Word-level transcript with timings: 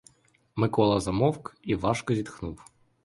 Микола 0.55 0.99
замовк 0.99 1.57
і 1.63 1.75
важко 1.75 2.13
зітхнув. 2.13 2.65